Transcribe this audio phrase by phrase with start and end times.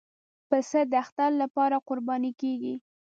[0.49, 2.75] پسه د اختر لپاره قرباني کېږي.